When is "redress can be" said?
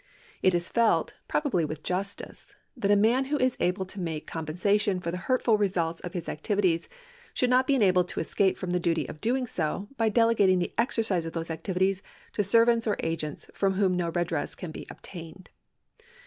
14.09-14.87